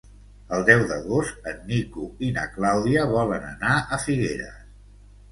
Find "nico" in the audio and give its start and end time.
1.71-2.05